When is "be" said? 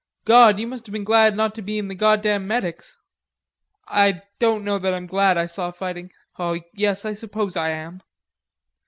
1.61-1.77